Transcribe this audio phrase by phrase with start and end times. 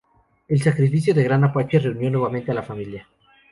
[0.47, 3.07] El sacrificio de Gran Apache reunió nuevamente a la familia.